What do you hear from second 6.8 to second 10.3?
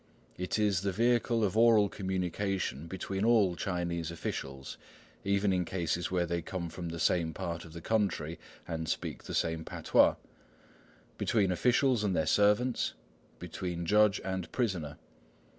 the same part of the country and speak the same patois,